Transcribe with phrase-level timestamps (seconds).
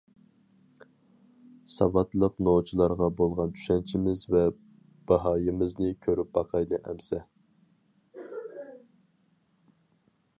[1.73, 4.41] ساۋاتلىق نوچىلارغا بولغان چۈشەنچىمىز ۋە
[5.13, 7.21] باھايىمىزنى كۆرۈپ باقايلى، ئەمىسە.